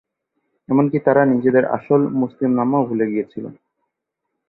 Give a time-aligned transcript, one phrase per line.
[0.69, 3.45] এমন কি তারা নিজেদের আসল ‘মুসলিম’নামও ভুলে গিয়েছিল।